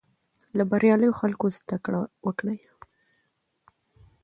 له 0.57 0.63
بریالیو 0.71 1.17
خلکو 1.19 1.45
زده 1.57 1.77
کړه 1.85 2.01
وکړئ. 2.25 2.59